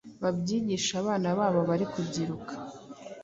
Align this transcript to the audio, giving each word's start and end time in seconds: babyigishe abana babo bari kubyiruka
babyigishe 0.21 0.93
abana 1.01 1.27
babo 1.39 1.59
bari 1.69 1.85
kubyiruka 1.91 2.53